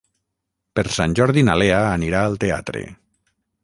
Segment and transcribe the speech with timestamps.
[0.79, 2.87] Per Sant Jordi na Lea anirà al teatre.